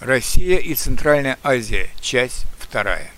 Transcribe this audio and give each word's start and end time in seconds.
Россия 0.00 0.58
и 0.58 0.76
Центральная 0.76 1.38
Азия. 1.42 1.90
Часть 2.00 2.46
вторая. 2.56 3.10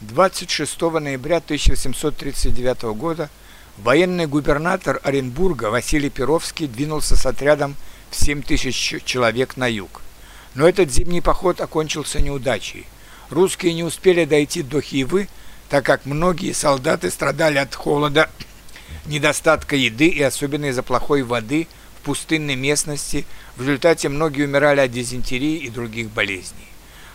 26 0.00 0.80
ноября 0.80 1.36
1839 1.36 2.82
года 2.96 3.30
военный 3.78 4.26
губернатор 4.26 5.00
Оренбурга 5.04 5.66
Василий 5.66 6.10
Перовский 6.10 6.66
двинулся 6.66 7.14
с 7.14 7.24
отрядом 7.24 7.76
в 8.10 8.16
7 8.16 8.42
тысяч 8.42 9.04
человек 9.04 9.56
на 9.56 9.68
юг. 9.68 10.00
Но 10.56 10.68
этот 10.68 10.90
зимний 10.90 11.20
поход 11.20 11.60
окончился 11.60 12.20
неудачей. 12.20 12.84
Русские 13.30 13.72
не 13.72 13.84
успели 13.84 14.24
дойти 14.24 14.64
до 14.64 14.80
Хивы, 14.80 15.28
так 15.68 15.86
как 15.86 16.04
многие 16.04 16.52
солдаты 16.52 17.12
страдали 17.12 17.58
от 17.58 17.76
холода, 17.76 18.28
недостатка 19.06 19.76
еды 19.76 20.08
и 20.08 20.20
особенно 20.20 20.64
из-за 20.64 20.82
плохой 20.82 21.22
воды– 21.22 21.68
пустынной 22.02 22.56
местности, 22.56 23.24
в 23.56 23.62
результате 23.62 24.08
многие 24.08 24.44
умирали 24.44 24.80
от 24.80 24.90
дизентерии 24.90 25.56
и 25.56 25.70
других 25.70 26.10
болезней. 26.10 26.68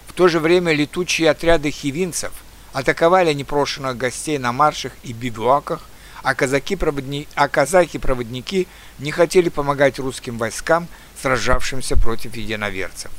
В 0.08 0.14
то 0.14 0.28
же 0.28 0.40
время 0.40 0.73
летучие 0.73 1.30
отряды 1.30 1.72
хивинцев 1.72 2.32
атаковали 2.73 3.34
непрошенных 3.34 3.98
гостей 3.98 4.38
на 4.38 4.52
маршах 4.52 4.94
и 5.04 5.14
бивуаках, 5.14 5.84
а 6.23 6.34
казаки-проводники, 6.34 7.28
а 7.36 7.48
казаки-проводники 7.48 8.68
не 9.00 9.12
хотели 9.12 9.50
помогать 9.50 10.00
русским 10.00 10.38
войскам, 10.38 10.88
сражавшимся 11.22 11.95
против 11.95 12.36
единоверцев. 12.36 13.12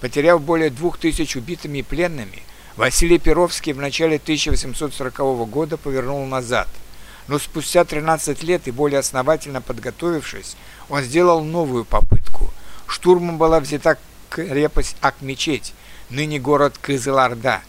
Потеряв 0.00 0.42
более 0.42 0.70
двух 0.70 0.98
тысяч 0.98 1.36
убитыми 1.36 1.78
и 1.78 1.82
пленными, 1.82 2.42
Василий 2.76 3.18
Перовский 3.18 3.72
в 3.72 3.78
начале 3.78 4.16
1840 4.16 5.48
года 5.48 5.76
повернул 5.76 6.26
назад– 6.26 6.68
но 7.28 7.38
спустя 7.38 7.84
13 7.84 8.42
лет 8.42 8.66
и 8.66 8.70
более 8.70 9.00
основательно 9.00 9.60
подготовившись, 9.60 10.56
он 10.88 11.02
сделал 11.02 11.42
новую 11.42 11.84
попытку. 11.84 12.52
Штурмом 12.86 13.38
была 13.38 13.60
взята 13.60 13.98
крепость 14.28 14.96
Акмечеть, 15.00 15.74
ныне 16.10 16.38
город 16.38 16.78
Кызылорда, 16.80 17.62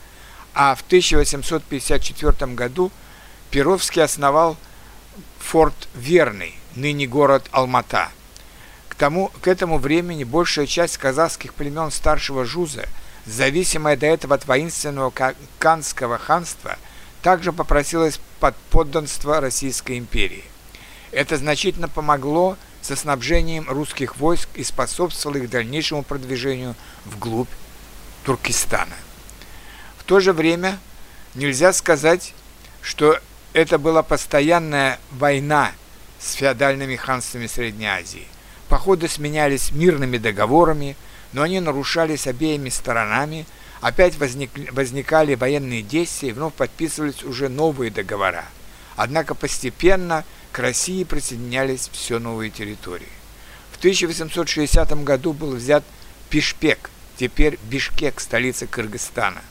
а 0.54 0.76
в 0.76 0.82
1854 0.82 2.54
году 2.54 2.92
Перовский 3.52 4.04
основал 4.04 4.58
форт 5.40 5.88
Верный, 5.94 6.56
ныне 6.76 7.06
город 7.06 7.45
Алмата. 7.52 8.10
К, 8.90 8.95
тому, 8.95 9.32
к 9.42 9.48
этому 9.48 9.78
времени 9.78 10.23
большая 10.23 10.66
часть 10.66 10.98
казахских 10.98 11.54
племен 11.54 11.92
старшего 11.92 12.45
Жуза, 12.45 12.86
зависимая 13.26 13.98
до 13.98 14.08
этого 14.08 14.36
от 14.36 14.48
воинственного 14.48 15.14
Канского 15.60 16.17
ханства– 16.17 16.78
также 17.23 17.54
попросилась 17.54 18.20
под 18.44 18.58
подданство 18.72 19.39
Российской 19.39 19.97
империи. 19.97 20.44
Это 21.13 21.38
значительно 21.38 21.88
помогло 21.88 22.58
со 22.81 22.97
снабжением 22.97 23.69
русских 23.69 24.17
войск 24.17 24.49
и 24.55 24.66
способствовало 24.66 25.38
их 25.38 25.49
дальнейшему 25.49 26.03
продвижению 26.03 26.75
вглубь 27.05 27.47
Туркестана. 28.25 28.97
В 29.97 30.03
то 30.03 30.19
же 30.19 30.33
время 30.33 30.77
нельзя 31.36 31.71
сказать, 31.71 32.33
что 32.81 33.17
это 33.53 33.77
была 33.77 34.03
постоянная 34.03 34.99
война 35.11 35.71
с 36.19 36.33
феодальными 36.33 36.97
ханствами 36.97 37.47
Средней 37.47 37.86
Азии. 37.88 38.27
Походы 38.67 39.08
сменялись 39.08 39.71
мирными 39.71 40.17
договорами, 40.17 40.97
но 41.31 41.44
они 41.44 41.61
нарушались 41.61 42.27
обеими 42.27 42.67
сторонами– 42.67 43.45
Опять 43.84 44.17
возник, 44.17 44.50
возникали 44.72 45.36
военные 45.36 45.81
действия 45.81 46.30
и 46.30 46.31
вновь 46.31 46.53
подписывались 46.53 47.22
уже 47.22 47.50
новые 47.50 47.92
договора. 47.92 48.45
Однако 48.95 49.36
постепенно 49.36 50.23
к 50.53 50.59
России 50.59 51.03
присоединялись 51.03 51.89
все 51.92 52.17
новые 52.17 52.50
территории. 52.50 53.09
В 53.73 53.78
1860 53.80 55.04
году 55.04 55.34
был 55.34 55.58
взят 55.58 55.84
Пишпек, 56.30 56.92
теперь 57.17 57.59
Бишкек, 57.64 58.22
столица 58.22 58.67
Кыргызстана. 58.67 59.42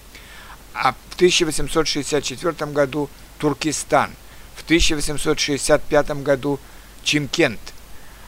А 0.72 0.94
в 1.10 1.14
1864 1.16 2.72
году 2.72 3.10
Туркестан, 3.36 4.12
в 4.54 4.64
1865 4.64 6.22
году 6.22 6.58
Чимкент, 7.04 7.60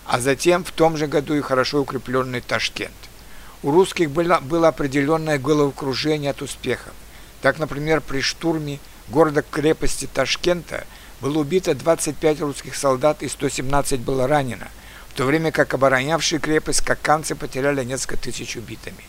а 0.04 0.20
затем 0.20 0.64
в 0.64 0.70
том 0.70 0.98
же 0.98 1.06
году 1.06 1.34
и 1.34 1.40
хорошо 1.40 1.80
укрепленный 1.80 2.42
Ташкент. 2.42 2.92
У 3.64 3.70
русских 3.70 4.10
было, 4.10 4.40
было 4.40 4.68
определенное 4.68 5.38
головокружение 5.38 6.32
от 6.32 6.42
успехов. 6.42 6.92
Так, 7.40 7.58
например, 7.58 8.02
при 8.02 8.20
штурме 8.20 8.78
города-крепости 9.08 10.06
Ташкента 10.12 10.84
было 11.22 11.38
убито 11.38 11.74
25 11.74 12.42
русских 12.42 12.74
солдат 12.74 13.22
и 13.22 13.28
117 13.28 14.00
было 14.00 14.26
ранено, 14.26 14.68
в 15.08 15.14
то 15.14 15.24
время 15.24 15.50
как 15.50 15.72
оборонявшие 15.72 16.40
крепость 16.40 16.82
каканцы 16.82 17.34
потеряли 17.34 17.82
несколько 17.84 18.18
тысяч 18.18 18.54
убитыми. 18.56 19.02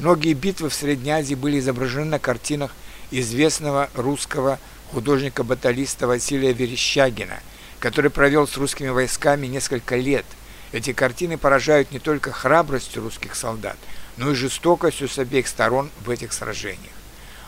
Многие 0.00 0.32
битвы 0.32 0.68
в 0.68 0.74
Средней 0.74 1.12
Азии 1.12 1.36
были 1.36 1.60
изображены 1.60 2.06
на 2.06 2.18
картинах 2.18 2.74
известного 3.12 3.88
русского 3.94 4.58
художника-баталиста 4.90 6.08
Василия 6.08 6.52
Верещагина, 6.52 7.38
который 7.78 8.10
провел 8.10 8.48
с 8.48 8.56
русскими 8.56 8.88
войсками 8.88 9.46
несколько 9.46 9.94
лет– 9.94 10.26
эти 10.72 10.94
картины 10.94 11.36
поражают 11.36 11.92
не 11.92 11.98
только 11.98 12.32
храбростью 12.32 13.02
русских 13.02 13.34
солдат, 13.34 13.76
но 14.16 14.30
и 14.30 14.34
жестокостью 14.34 15.08
с 15.08 15.18
обеих 15.18 15.46
сторон 15.46 15.90
в 16.04 16.10
этих 16.10 16.32
сражениях. 16.32 16.92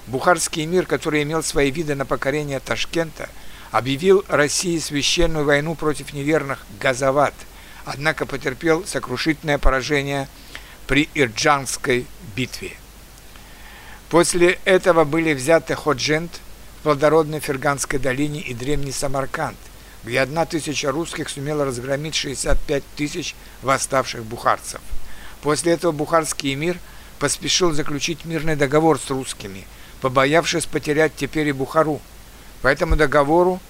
Бухарский 0.06 0.66
мир, 0.66 0.84
который 0.84 1.22
имел 1.22 1.42
свои 1.42 1.70
виды 1.70 1.94
на 1.94 2.04
покорение 2.04 2.60
Ташкента, 2.60 3.30
объявил 3.70 4.24
России 4.28 4.78
священную 4.78 5.46
войну 5.46 5.74
против 5.74 6.12
неверных 6.12 6.64
Газават, 6.78 7.34
однако 7.86 8.26
потерпел 8.26 8.84
сокрушительное 8.86 9.56
поражение 9.56 10.28
при 10.86 11.08
Ирджанской 11.14 12.06
битве. 12.36 12.72
После 14.10 14.58
этого 14.66 15.04
были 15.04 15.32
взяты 15.32 15.74
Ходжент 15.74 16.40
в 16.80 16.82
плодородной 16.82 17.40
Ферганской 17.40 17.98
долине 17.98 18.40
и 18.40 18.52
древний 18.52 18.92
Самарканд– 18.92 19.56
где 20.04 20.20
одна 20.20 20.44
тысяча 20.46 20.90
русских 20.90 21.28
сумела 21.28 21.64
разгромить 21.64 22.14
65 22.14 22.82
тысяч 22.96 23.34
восставших 23.62 24.24
бухарцев. 24.24 24.80
После 25.42 25.72
этого 25.72 25.92
бухарский 25.92 26.54
эмир 26.54 26.78
поспешил 27.18 27.72
заключить 27.72 28.24
мирный 28.24 28.56
договор 28.56 28.98
с 28.98 29.10
русскими, 29.10 29.66
побоявшись 30.00 30.66
потерять 30.66 31.12
теперь 31.16 31.48
и 31.48 31.52
Бухару. 31.52 32.00
По 32.62 32.68
этому 32.68 32.96
договору 32.96 33.60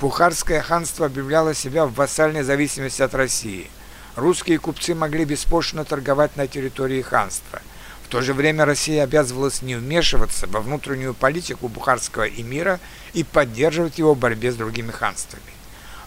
Бухарское 0.00 0.62
ханство 0.62 1.06
объявляло 1.06 1.54
себя 1.54 1.84
в 1.84 1.94
вассальной 1.94 2.42
зависимости 2.42 3.02
от 3.02 3.14
России. 3.14 3.68
Русские 4.14 4.58
купцы 4.60 4.94
могли 4.94 5.24
беспошлино 5.24 5.84
торговать 5.84 6.36
на 6.36 6.46
территории 6.46 7.02
ханства. 7.02 7.60
В 8.04 8.08
то 8.08 8.20
же 8.20 8.32
время 8.32 8.64
Россия 8.64 9.02
обязывалась 9.02 9.60
не 9.60 9.74
вмешиваться 9.74 10.46
во 10.46 10.60
внутреннюю 10.60 11.14
политику 11.14 11.68
бухарского 11.68 12.28
эмира 12.28 12.78
и 13.12 13.24
поддерживать 13.24 13.98
его 13.98 14.14
в 14.14 14.18
борьбе 14.18 14.52
с 14.52 14.56
другими 14.56 14.92
ханствами. 14.92 15.57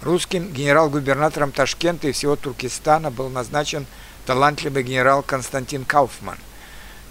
Русским 0.01 0.51
генерал-губернатором 0.51 1.51
Ташкента 1.51 2.07
и 2.07 2.11
всего 2.11 2.35
Туркестана 2.35 3.11
был 3.11 3.29
назначен 3.29 3.85
талантливый 4.25 4.81
генерал 4.81 5.21
Константин 5.21 5.85
Кауфман, 5.85 6.39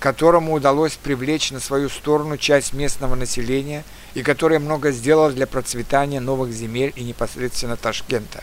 которому 0.01 0.55
удалось 0.55 0.97
привлечь 0.97 1.53
на 1.53 1.61
свою 1.61 1.89
сторону 1.89 2.37
часть 2.37 2.73
местного 2.73 3.15
населения 3.15 3.85
и 4.15 4.25
который 4.25 4.59
много 4.59 4.91
сделал 4.91 5.31
для 5.31 5.47
процветания 5.47 6.19
новых 6.19 6.51
земель 6.51 6.93
и 6.97 7.05
непосредственно 7.05 7.77
Ташкента. 7.77 8.43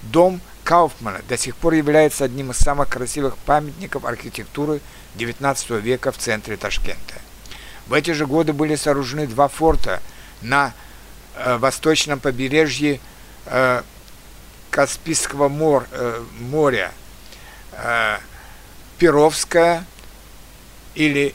Дом 0.00 0.40
Кауфмана 0.64 1.20
до 1.28 1.36
сих 1.36 1.54
пор 1.54 1.74
является 1.74 2.24
одним 2.24 2.52
из 2.52 2.56
самых 2.56 2.88
красивых 2.88 3.36
памятников 3.36 4.06
архитектуры 4.06 4.80
XIX 5.18 5.78
века 5.78 6.10
в 6.10 6.16
центре 6.16 6.56
Ташкента. 6.56 7.16
В 7.86 7.92
эти 7.92 8.12
же 8.12 8.26
годы 8.26 8.54
были 8.54 8.76
сооружены 8.76 9.26
два 9.26 9.48
форта 9.48 10.00
на 10.40 10.72
э, 11.36 11.58
восточном 11.58 12.18
побережье 12.18 12.98
э, 13.46 13.82
Каспийского 14.70 15.48
мор, 15.48 15.86
э, 15.92 16.22
моря, 16.40 16.92
э, 17.72 18.18
Перовская 18.98 19.84
или 20.94 21.34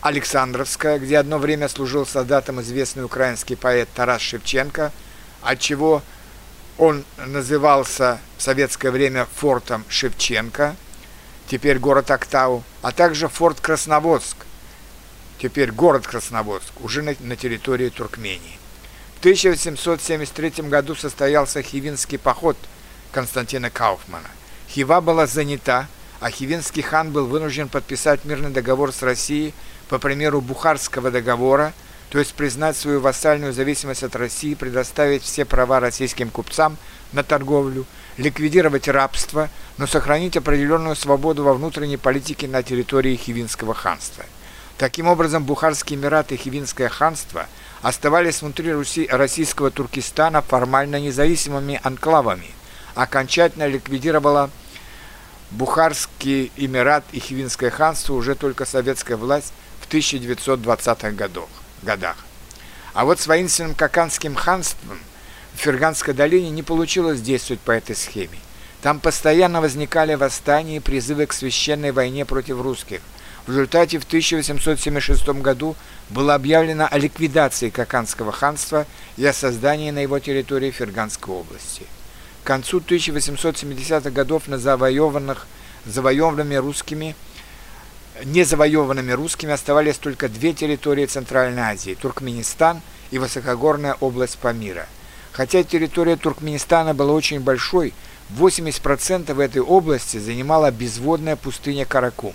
Александровская, 0.00 0.98
где 0.98 1.18
одно 1.18 1.38
время 1.38 1.68
служил 1.68 2.06
солдатом 2.06 2.60
известный 2.60 3.04
украинский 3.04 3.56
поэт 3.56 3.88
Тарас 3.94 4.22
Шевченко, 4.22 4.92
отчего 5.42 6.02
он 6.76 7.04
назывался 7.16 8.20
в 8.36 8.42
советское 8.42 8.90
время 8.90 9.26
фортом 9.34 9.84
Шевченко, 9.88 10.76
теперь 11.48 11.78
город 11.78 12.10
Актау, 12.10 12.62
а 12.82 12.92
также 12.92 13.28
форт 13.28 13.60
Красноводск, 13.60 14.36
теперь 15.40 15.72
город 15.72 16.06
Красноводск, 16.06 16.80
уже 16.80 17.02
на, 17.02 17.14
на 17.20 17.34
территории 17.36 17.88
Туркмении. 17.88 18.57
В 19.18 19.20
1873 19.20 20.68
году 20.68 20.94
состоялся 20.94 21.60
Хивинский 21.60 22.18
поход 22.18 22.56
Константина 23.10 23.68
Кауфмана. 23.68 24.28
Хива 24.68 25.00
была 25.00 25.26
занята, 25.26 25.88
а 26.20 26.30
Хивинский 26.30 26.82
хан 26.82 27.10
был 27.10 27.26
вынужден 27.26 27.68
подписать 27.68 28.24
мирный 28.24 28.50
договор 28.50 28.92
с 28.92 29.02
Россией 29.02 29.54
по 29.88 29.98
примеру 29.98 30.40
Бухарского 30.40 31.10
договора, 31.10 31.72
то 32.10 32.20
есть 32.20 32.32
признать 32.34 32.76
свою 32.76 33.00
вассальную 33.00 33.52
зависимость 33.52 34.04
от 34.04 34.14
России, 34.14 34.54
предоставить 34.54 35.24
все 35.24 35.44
права 35.44 35.80
российским 35.80 36.30
купцам 36.30 36.76
на 37.12 37.24
торговлю, 37.24 37.86
ликвидировать 38.18 38.86
рабство, 38.86 39.50
но 39.78 39.88
сохранить 39.88 40.36
определенную 40.36 40.94
свободу 40.94 41.42
во 41.42 41.54
внутренней 41.54 41.96
политике 41.96 42.46
на 42.46 42.62
территории 42.62 43.16
Хивинского 43.16 43.74
ханства. 43.74 44.24
Таким 44.76 45.08
образом, 45.08 45.42
Бухарский 45.42 45.96
Эмират 45.96 46.30
и 46.30 46.36
Хивинское 46.36 46.88
ханство 46.88 47.46
оставались 47.82 48.42
внутри 48.42 48.72
Руси, 48.72 49.06
российского 49.10 49.70
Туркестана 49.70 50.42
формально 50.42 51.00
независимыми 51.00 51.80
анклавами, 51.82 52.50
окончательно 52.94 53.66
ликвидировала 53.66 54.50
Бухарский 55.50 56.52
Эмират 56.56 57.04
и 57.12 57.20
Хивинское 57.20 57.70
ханство 57.70 58.14
уже 58.14 58.34
только 58.34 58.64
советская 58.64 59.16
власть 59.16 59.52
в 59.80 59.88
1920-х 59.92 61.10
годах. 61.82 62.16
А 62.92 63.04
вот 63.04 63.20
с 63.20 63.26
воинственным 63.26 63.74
Каканским 63.74 64.34
ханством 64.34 64.98
в 65.54 65.58
Ферганской 65.58 66.14
долине 66.14 66.50
не 66.50 66.62
получилось 66.62 67.20
действовать 67.20 67.60
по 67.60 67.70
этой 67.70 67.96
схеме. 67.96 68.38
Там 68.82 69.00
постоянно 69.00 69.60
возникали 69.60 70.14
восстания 70.14 70.76
и 70.76 70.80
призывы 70.80 71.26
к 71.26 71.32
священной 71.32 71.92
войне 71.92 72.24
против 72.24 72.60
русских. 72.60 73.00
В 73.48 73.50
результате 73.50 73.98
в 73.98 74.04
1876 74.04 75.26
году 75.40 75.74
было 76.10 76.34
объявлено 76.34 76.86
о 76.86 76.98
ликвидации 76.98 77.70
Каканского 77.70 78.30
ханства 78.30 78.84
и 79.16 79.24
о 79.24 79.32
создании 79.32 79.90
на 79.90 80.00
его 80.00 80.18
территории 80.18 80.70
Ферганской 80.70 81.34
области. 81.34 81.86
К 82.44 82.46
концу 82.46 82.80
1870-х 82.80 84.10
годов 84.10 84.48
на 84.48 84.58
завоеванных 84.58 85.46
завоеванными 85.86 86.56
русскими– 86.56 87.16
незавоеванными 88.26 89.12
русскими 89.12 89.54
оставались 89.54 89.96
только 89.96 90.28
две 90.28 90.52
территории 90.52 91.06
Центральной 91.06 91.62
Азии– 91.62 91.96
Туркменистан 92.02 92.82
и 93.10 93.18
высокогорная 93.18 93.96
область 94.00 94.36
Памира. 94.36 94.86
Хотя 95.32 95.62
территория 95.62 96.16
Туркменистана 96.16 96.92
была 96.92 97.14
очень 97.14 97.40
большой, 97.40 97.94
80% 98.38 99.42
этой 99.42 99.62
области 99.62 100.18
занимала 100.18 100.70
безводная 100.70 101.36
пустыня 101.36 101.86
Каракум. 101.86 102.34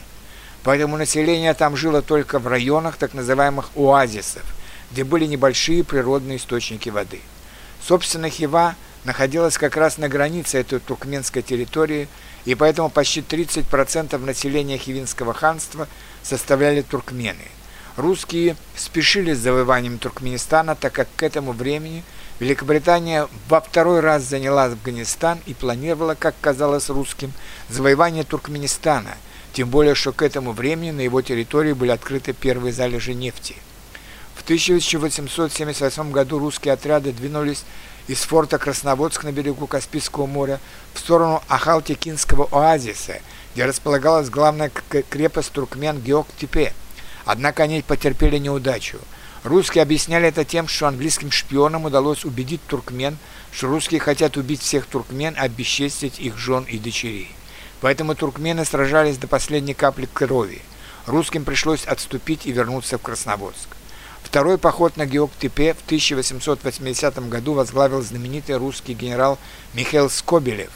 Поэтому 0.63 0.97
население 0.97 1.53
там 1.53 1.75
жило 1.75 2.01
только 2.01 2.39
в 2.39 2.47
районах 2.47 2.97
так 2.97 3.13
называемых 3.13 3.71
оазисов, 3.75 4.43
где 4.91 5.03
были 5.03 5.25
небольшие 5.25 5.83
природные 5.83 6.37
источники 6.37 6.89
воды. 6.89 7.19
Собственно, 7.85 8.29
Хива 8.29 8.75
находилась 9.03 9.57
как 9.57 9.75
раз 9.75 9.97
на 9.97 10.07
границе 10.07 10.59
этой 10.59 10.79
туркменской 10.79 11.41
территории– 11.41 12.07
и 12.45 12.55
поэтому 12.55 12.89
почти 12.89 13.21
30% 13.21 14.17
населения 14.17 14.77
Хивинского 14.77 15.33
ханства 15.33 15.87
составляли 16.23 16.81
туркмены. 16.81 17.45
Русские 17.95 18.57
спешили 18.75 19.33
с 19.33 19.39
завоеванием 19.39 19.99
Туркменистана, 19.99 20.75
так 20.75 20.93
как 20.93 21.07
к 21.15 21.23
этому 21.23 21.51
времени 21.51 22.03
Великобритания 22.39 23.27
во 23.47 23.61
второй 23.61 23.99
раз 23.99 24.23
заняла 24.23 24.65
Афганистан 24.65 25.39
и 25.45 25.53
планировала, 25.53 26.15
как 26.15 26.33
казалось 26.41 26.89
русским, 26.89 27.31
завоевание 27.69 28.23
Туркменистана, 28.23 29.15
тем 29.53 29.69
более, 29.69 29.95
что 29.95 30.11
к 30.11 30.23
этому 30.23 30.51
времени 30.51 30.91
на 30.91 31.01
его 31.01 31.21
территории 31.21 31.73
были 31.73 31.91
открыты 31.91 32.33
первые 32.33 32.73
залежи 32.73 33.13
нефти. 33.13 33.55
В 34.35 34.41
1878 34.43 36.11
году 36.11 36.39
русские 36.39 36.73
отряды 36.73 37.11
двинулись 37.11 37.63
из 38.07 38.17
форта 38.19 38.57
Красноводск 38.57 39.23
на 39.23 39.31
берегу 39.31 39.67
Каспийского 39.67 40.25
моря 40.25 40.59
в 40.93 40.99
сторону 40.99 41.41
Ахалтекинского 41.47 42.49
оазиса, 42.51 43.21
где 43.53 43.65
располагалась 43.65 44.29
главная 44.29 44.71
крепость 45.09 45.51
туркмен 45.51 46.01
Геоктепе. 46.01 46.73
Однако 47.23 47.63
они 47.63 47.83
потерпели 47.83 48.39
неудачу. 48.39 48.97
Русские 49.43 49.83
объясняли 49.83 50.27
это 50.27 50.43
тем, 50.43 50.67
что 50.67 50.87
английским 50.87 51.29
шпионам 51.31 51.85
удалось 51.85 52.25
убедить 52.25 52.65
туркмен, 52.65 53.17
что 53.51 53.67
русские 53.67 53.99
хотят 53.99 54.35
убить 54.35 54.61
всех 54.61 54.87
туркмен, 54.87 55.35
обесчестить 55.37 56.19
их 56.19 56.37
жен 56.37 56.63
и 56.63 56.79
дочерей. 56.79 57.31
Поэтому 57.83 58.15
туркмены 58.15 58.63
сражались 58.63 59.17
до 59.17 59.27
последней 59.27 59.73
капли 59.73 60.07
крови. 60.11 60.61
Русским 61.05 61.43
пришлось 61.43 61.83
отступить 61.83 62.45
и 62.45 62.53
вернуться 62.53 62.97
в 62.97 63.01
Красноводск. 63.01 63.75
Второй 64.23 64.57
поход 64.57 64.95
на 64.95 65.05
Геоктепе 65.05 65.73
в 65.73 65.83
1880 65.87 67.27
году 67.27 67.51
возглавил 67.55 68.01
знаменитый 68.01 68.55
русский 68.55 68.93
генерал 68.93 69.37
Михаил 69.73 70.09
Скобелев, 70.09 70.69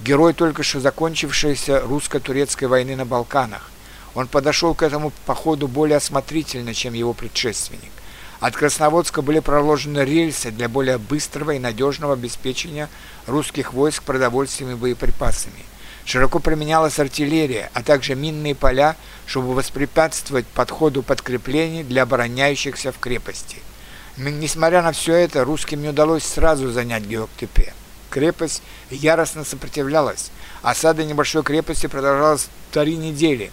герой 0.00 0.34
только 0.34 0.62
что 0.62 0.80
закончившейся 0.80 1.80
русско-турецкой 1.80 2.66
войны 2.66 2.94
на 2.94 3.06
Балканах. 3.06 3.70
Он 4.14 4.26
подошел 4.26 4.74
к 4.74 4.82
этому 4.82 5.14
походу 5.24 5.66
более 5.66 5.96
осмотрительно, 5.96 6.74
чем 6.74 6.92
его 6.92 7.14
предшественник. 7.14 7.90
От 8.38 8.54
Красноводска 8.54 9.22
были 9.22 9.38
проложены 9.38 10.00
рельсы 10.00 10.50
для 10.50 10.68
более 10.68 10.98
быстрого 10.98 11.52
и 11.52 11.58
надежного 11.58 12.12
обеспечения 12.12 12.90
русских 13.26 13.72
войск 13.72 14.02
продовольствием 14.02 14.72
и 14.72 14.74
боеприпасами. 14.74 15.64
Широко 16.10 16.40
применялась 16.40 16.98
артиллерия, 16.98 17.70
а 17.72 17.84
также 17.84 18.16
минные 18.16 18.56
поля, 18.56 18.96
чтобы 19.26 19.54
воспрепятствовать 19.54 20.44
подходу 20.44 21.04
подкреплений 21.04 21.84
для 21.84 22.02
обороняющихся 22.02 22.90
в 22.90 22.98
крепости. 22.98 23.58
Несмотря 24.16 24.82
на 24.82 24.90
все 24.90 25.14
это, 25.14 25.44
русским 25.44 25.80
не 25.80 25.90
удалось 25.90 26.24
сразу 26.24 26.72
занять 26.72 27.04
Геоктепе. 27.04 27.74
Крепость 28.10 28.60
яростно 28.90 29.44
сопротивлялась. 29.44 30.32
Осада 30.62 31.04
небольшой 31.04 31.44
крепости 31.44 31.86
продолжалась 31.86 32.48
три 32.72 32.96
недели. 32.96 33.52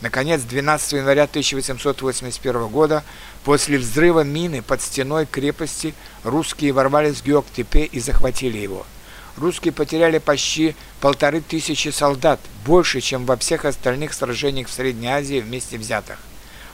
Наконец, 0.00 0.40
12 0.40 0.92
января 0.92 1.24
1881 1.24 2.68
года, 2.68 3.04
после 3.44 3.76
взрыва 3.76 4.24
мины 4.24 4.62
под 4.62 4.80
стеной 4.80 5.26
крепости, 5.26 5.92
русские 6.24 6.72
ворвались 6.72 7.16
в 7.16 7.26
Геоктепе 7.26 7.84
и 7.84 8.00
захватили 8.00 8.56
его– 8.56 8.86
русские 9.38 9.72
потеряли 9.72 10.18
почти 10.18 10.74
полторы 11.00 11.40
тысячи 11.40 11.88
солдат, 11.88 12.40
больше, 12.64 13.00
чем 13.00 13.24
во 13.24 13.36
всех 13.36 13.64
остальных 13.64 14.12
сражениях 14.12 14.68
в 14.68 14.72
Средней 14.72 15.08
Азии 15.08 15.40
вместе 15.40 15.78
взятых. 15.78 16.18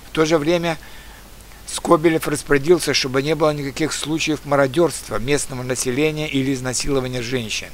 В 0.09 0.15
то 0.15 0.25
же 0.25 0.39
время 0.39 0.79
Скобелев 1.67 2.29
распорядился, 2.29 2.95
чтобы 2.95 3.23
не 3.23 3.35
было 3.35 3.51
никаких 3.53 3.93
случаев 3.93 4.41
мародерства 4.45 5.19
местного 5.19 5.63
населения 5.63 6.29
или 6.29 6.53
изнасилования 6.53 7.23
женщин. 7.23 7.69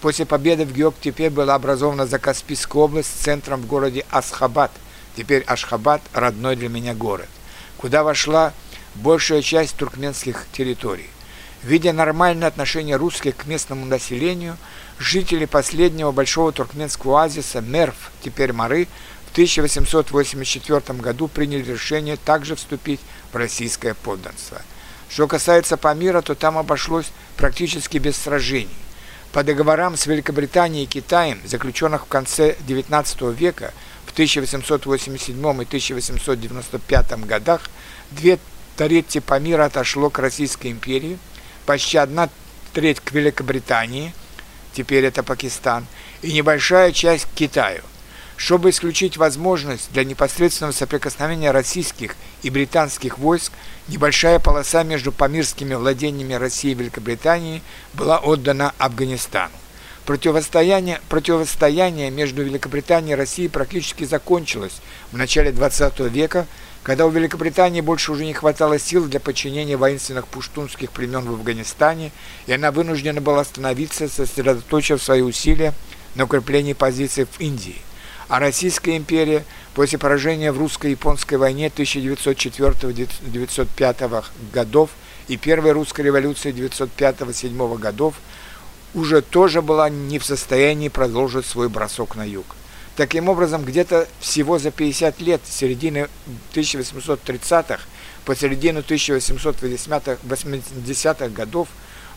После 0.00 0.26
победы 0.26 0.64
в 0.64 0.72
Геоктепе 0.72 1.30
была 1.30 1.54
образована 1.54 2.06
Закаспийская 2.06 2.82
область 2.82 3.08
с 3.08 3.22
центром 3.24 3.62
в 3.62 3.66
городе 3.66 4.04
Асхабад, 4.10 4.70
теперь 5.16 5.42
Ашхабад– 5.42 6.02
родной 6.12 6.56
для 6.56 6.68
меня 6.68 6.94
город, 6.94 7.28
куда 7.78 8.04
вошла 8.04 8.52
большая 8.94 9.42
часть 9.42 9.76
туркменских 9.76 10.46
территорий. 10.52 11.08
Видя 11.64 11.92
нормальное 11.92 12.46
отношение 12.46 12.96
русских 12.96 13.36
к 13.36 13.46
местному 13.46 13.84
населению, 13.84 14.56
жители 14.98 15.44
последнего 15.44 16.12
большого 16.12 16.52
туркменского 16.52 17.22
оазиса 17.22 17.60
Мерв, 17.60 18.12
теперь 18.22 18.52
Мары, 18.52 18.86
в 19.26 19.32
1884 19.32 20.98
году 21.00 21.26
приняли 21.26 21.62
решение 21.62 22.16
также 22.16 22.54
вступить 22.54 23.00
в 23.32 23.36
российское 23.36 23.94
подданство. 23.94 24.62
Что 25.08 25.26
касается 25.26 25.76
Памира, 25.76 26.22
то 26.22 26.34
там 26.34 26.58
обошлось 26.58 27.06
практически 27.36 27.98
без 27.98 28.16
сражений. 28.16 28.68
По 29.32 29.42
договорам 29.42 29.96
с 29.96 30.06
Великобританией 30.06 30.84
и 30.84 30.88
Китаем, 30.88 31.40
заключенных 31.44 32.04
в 32.04 32.08
конце 32.08 32.56
XIX 32.66 33.34
века, 33.34 33.74
в 34.06 34.12
1887 34.12 35.36
и 35.36 35.64
1895 35.64 37.26
годах, 37.26 37.62
две 38.12 38.38
трети 38.76 39.18
Памира 39.18 39.64
отошло 39.64 40.08
к 40.08 40.20
Российской 40.20 40.70
империи– 40.70 41.18
почти 41.68 41.98
одна 41.98 42.30
треть 42.72 42.98
к 42.98 43.12
Великобритании, 43.12 44.14
теперь 44.72 45.04
это 45.04 45.22
Пакистан, 45.22 45.86
и 46.22 46.32
небольшая 46.32 46.92
часть 46.92 47.26
к 47.26 47.34
Китаю. 47.34 47.82
Чтобы 48.38 48.70
исключить 48.70 49.18
возможность 49.18 49.92
для 49.92 50.04
непосредственного 50.04 50.72
соприкосновения 50.72 51.50
российских 51.50 52.16
и 52.40 52.48
британских 52.48 53.18
войск, 53.18 53.52
небольшая 53.88 54.38
полоса 54.38 54.82
между 54.82 55.12
памирскими 55.12 55.74
владениями 55.74 56.32
России 56.32 56.70
и 56.70 56.74
Великобритании 56.74 57.62
была 57.92 58.18
отдана 58.18 58.72
Афганистану. 58.78 59.52
Противостояние, 60.06 61.02
противостояние 61.10 62.10
между 62.10 62.42
Великобританией 62.44 63.12
и 63.12 63.16
Россией 63.16 63.48
практически 63.50 64.04
закончилось 64.04 64.80
в 65.12 65.18
начале 65.18 65.50
XX 65.50 66.08
века 66.08 66.46
когда 66.82 67.06
у 67.06 67.10
Великобритании 67.10 67.80
больше 67.80 68.10
уже 68.12 68.24
не 68.24 68.32
хватало 68.32 68.78
сил 68.78 69.06
для 69.06 69.20
подчинения 69.20 69.76
воинственных 69.76 70.26
пуштунских 70.26 70.90
племен 70.90 71.26
в 71.26 71.34
Афганистане, 71.34 72.10
и 72.46 72.52
она 72.52 72.72
вынуждена 72.72 73.20
была 73.20 73.40
остановиться, 73.40 74.08
сосредоточив 74.08 75.02
свои 75.02 75.20
усилия 75.22 75.74
на 76.14 76.24
укреплении 76.24 76.72
позиций 76.72 77.26
в 77.30 77.40
Индии. 77.40 77.76
А 78.28 78.38
Российская 78.40 78.96
империя 78.96 79.44
после 79.74 79.98
поражения 79.98 80.52
в 80.52 80.58
русско-японской 80.58 81.34
войне 81.36 81.68
1904-1905 81.68 84.24
годов 84.52 84.90
и 85.28 85.36
Первой 85.36 85.72
русской 85.72 86.02
революции 86.02 86.52
1905-1907 86.52 87.78
годов 87.78 88.14
уже 88.94 89.22
тоже 89.22 89.62
была 89.62 89.88
не 89.88 90.18
в 90.18 90.24
состоянии 90.24 90.88
продолжить 90.88 91.46
свой 91.46 91.68
бросок 91.68 92.16
на 92.16 92.24
юг. 92.24 92.56
Таким 92.98 93.28
образом, 93.28 93.64
где-то 93.64 94.08
всего 94.18 94.58
за 94.58 94.72
50 94.72 95.20
лет, 95.20 95.40
с 95.44 95.54
середины 95.54 96.08
1830-х 96.52 97.78
по 98.24 98.34
середину 98.34 98.80
1880-х 98.80 101.28
годов, 101.28 101.68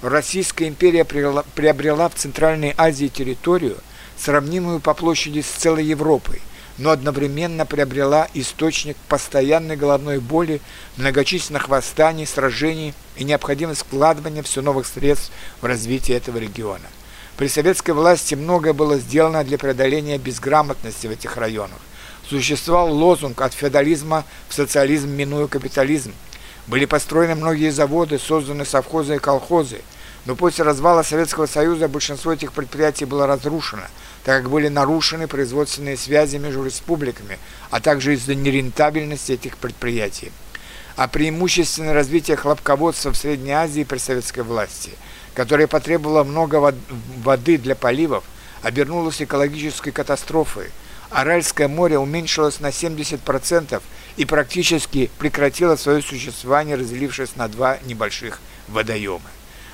Российская 0.01 0.67
империя 0.67 1.05
приобрела 1.05 2.09
в 2.09 2.15
Центральной 2.15 2.73
Азии 2.75 3.09
территорию, 3.09 3.77
сравнимую 4.17 4.79
по 4.79 4.95
площади 4.95 5.41
с 5.41 5.45
целой 5.45 5.85
Европой, 5.85 6.41
но 6.79 6.89
одновременно 6.89 7.67
приобрела 7.67 8.27
источник 8.33 8.97
постоянной 9.07 9.75
головной 9.75 10.17
боли, 10.17 10.61
многочисленных 10.97 11.69
восстаний, 11.69 12.25
сражений 12.25 12.95
и 13.17 13.23
необходимость 13.23 13.81
вкладывания 13.81 14.41
все 14.41 14.63
новых 14.63 14.87
средств 14.87 15.31
в 15.61 15.65
развитие 15.65 16.17
этого 16.17 16.39
региона. 16.39 16.87
При 17.37 17.47
советской 17.47 17.91
власти 17.91 18.35
многое 18.35 18.73
было 18.73 18.97
сделано 18.97 19.43
для 19.43 19.57
преодоления 19.57 20.17
безграмотности 20.17 21.07
в 21.07 21.11
этих 21.11 21.37
районах. 21.37 21.79
Существовал 22.27 22.93
лозунг 22.93 23.41
«от 23.41 23.53
феодализма 23.53 24.25
в 24.47 24.53
социализм, 24.53 25.09
минуя 25.09 25.47
капитализм». 25.47 26.13
Были 26.67 26.85
построены 26.85 27.35
многие 27.35 27.71
заводы, 27.71 28.19
созданы 28.19 28.65
совхозы 28.65 29.15
и 29.15 29.19
колхозы. 29.19 29.81
Но 30.25 30.35
после 30.35 30.63
развала 30.63 31.01
Советского 31.01 31.47
Союза 31.47 31.87
большинство 31.87 32.31
этих 32.31 32.53
предприятий 32.53 33.05
было 33.05 33.25
разрушено, 33.25 33.83
так 34.23 34.43
как 34.43 34.51
были 34.51 34.67
нарушены 34.67 35.27
производственные 35.27 35.97
связи 35.97 36.37
между 36.37 36.63
республиками, 36.63 37.39
а 37.71 37.81
также 37.81 38.13
из-за 38.13 38.35
нерентабельности 38.35 39.31
этих 39.31 39.57
предприятий. 39.57 40.31
А 40.95 41.07
преимущественное 41.07 41.93
развитие 41.95 42.37
хлопководства 42.37 43.11
в 43.11 43.17
Средней 43.17 43.53
Азии 43.53 43.83
при 43.83 43.97
советской 43.97 44.43
власти– 44.43 44.91
которая 45.33 45.67
потребовала 45.67 46.23
много 46.23 46.73
воды 47.23 47.57
для 47.57 47.75
поливов, 47.75 48.23
обернулась 48.61 49.21
экологической 49.21 49.91
катастрофой. 49.91 50.67
Аральское 51.09 51.67
море 51.67 51.97
уменьшилось 51.97 52.59
на 52.59 52.67
70% 52.67 53.81
и 54.17 54.25
практически 54.25 55.09
прекратило 55.17 55.75
свое 55.75 56.01
существование, 56.01 56.75
разделившись 56.75 57.35
на 57.35 57.47
два 57.47 57.77
небольших 57.85 58.39
водоема. 58.67 59.29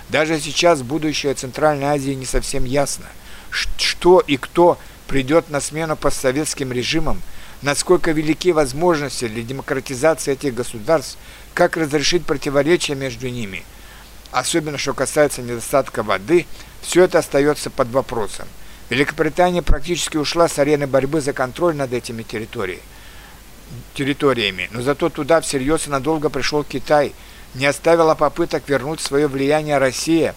Даже 0.09 0.39
сейчас 0.39 0.81
будущее 0.81 1.33
Центральной 1.33 1.87
Азии 1.87 2.13
не 2.13 2.25
совсем 2.25 2.65
ясно. 2.65 3.05
Что 3.51 4.19
и 4.25 4.37
кто 4.37 4.79
придет 5.07 5.49
на 5.49 5.61
смену 5.61 5.95
постсоветским 5.95 6.71
режимам, 6.71 7.21
насколько 7.61 8.11
велики 8.11 8.51
возможности 8.51 9.27
для 9.27 9.43
демократизации 9.43 10.33
этих 10.33 10.55
государств, 10.55 11.17
как 11.53 11.77
разрешить 11.77 12.25
противоречия 12.25 12.95
между 12.95 13.29
ними– 13.29 13.63
особенно 14.31 14.77
что 14.77 14.93
касается 14.93 15.41
недостатка 15.41 16.03
воды, 16.03 16.45
все 16.81 17.03
это 17.03 17.19
остается 17.19 17.69
под 17.69 17.89
вопросом. 17.89 18.47
Великобритания 18.89 19.61
практически 19.61 20.17
ушла 20.17 20.47
с 20.47 20.59
арены 20.59 20.87
борьбы 20.87 21.19
за 21.19 21.33
контроль 21.33 21.75
над 21.75 21.91
этими 21.91 22.23
территориями, 22.23 22.81
территориями, 23.93 24.69
но 24.71 24.81
зато 24.81 25.09
туда 25.09 25.41
всерьез 25.41 25.87
и 25.87 25.89
надолго 25.89 26.29
пришел 26.29 26.63
Китай, 26.63 27.13
не 27.53 27.65
оставила 27.65 28.15
попыток 28.15 28.63
вернуть 28.67 29.01
свое 29.01 29.27
влияние 29.27 29.77
Россия. 29.77 30.35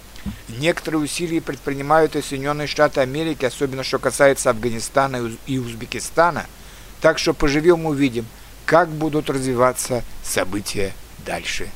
Некоторые 0.49 1.03
усилия 1.03 1.41
предпринимают 1.41 2.17
и 2.17 2.23
Соединенные 2.23 2.67
Штаты 2.67 3.01
Америки, 3.01 3.45
особенно 3.45 3.83
что 3.85 3.99
касается 3.99 4.51
Афганистана 4.51 5.31
и 5.47 5.59
Узбекистана. 5.59 6.47
Так 7.01 7.19
что 7.19 7.33
поживем 7.33 7.87
увидим, 7.87 8.27
как 8.67 8.89
будут 8.89 9.31
развиваться 9.31 10.05
события 10.23 10.93
дальше. 11.25 11.71